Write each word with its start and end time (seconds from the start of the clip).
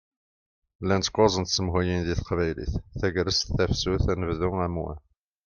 Llant 0.81 1.07
kuẓ 1.15 1.33
n 1.37 1.43
tsemhuyin 1.45 2.01
di 2.07 2.13
teqbaylit: 2.19 2.73
Tagrest, 2.99 3.43
Tafsut, 3.57 4.05
Anebdu, 4.11 4.49
Amwan. 4.65 4.99